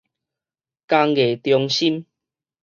[0.03, 0.05] 工藝
[1.39, 2.07] 中心